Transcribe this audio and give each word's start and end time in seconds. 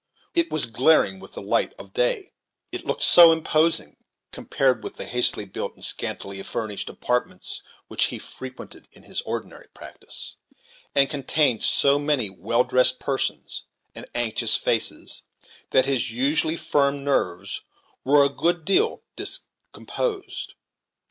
It 0.33 0.49
was 0.49 0.65
glaring 0.65 1.19
with 1.19 1.33
the 1.33 1.43
light 1.43 1.75
of 1.77 1.93
day; 1.93 2.31
it 2.71 2.87
looked 2.87 3.03
so 3.03 3.31
imposing, 3.31 3.97
compared 4.31 4.83
with 4.83 4.95
the 4.95 5.05
hastily 5.05 5.45
built 5.45 5.75
and 5.75 5.85
scantily 5.85 6.41
furnished 6.41 6.89
apartments 6.89 7.61
which 7.87 8.05
he 8.05 8.17
frequented 8.17 8.87
in 8.93 9.03
his 9.03 9.21
ordinary 9.21 9.67
practice, 9.75 10.37
and 10.95 11.07
contained 11.07 11.61
so 11.61 11.99
many 11.99 12.31
well 12.31 12.63
dressed 12.63 12.97
persons 12.99 13.65
and 13.93 14.07
anxious 14.15 14.57
faces, 14.57 15.21
that 15.69 15.85
his 15.85 16.09
usually 16.11 16.57
firm 16.57 17.03
nerves 17.03 17.61
were 18.03 18.25
a 18.25 18.29
good 18.29 18.65
deal 18.65 19.03
discomposed. 19.15 20.55